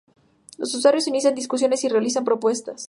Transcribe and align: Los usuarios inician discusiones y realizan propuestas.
Los 0.57 0.73
usuarios 0.73 1.07
inician 1.07 1.35
discusiones 1.35 1.83
y 1.83 1.87
realizan 1.87 2.25
propuestas. 2.25 2.79